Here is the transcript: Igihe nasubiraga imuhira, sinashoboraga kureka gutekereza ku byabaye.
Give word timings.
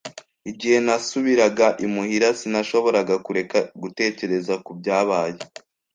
Igihe 0.51 0.77
nasubiraga 0.85 1.67
imuhira, 1.85 2.27
sinashoboraga 2.39 3.15
kureka 3.25 3.57
gutekereza 3.81 4.53
ku 4.65 4.71
byabaye. 4.79 5.37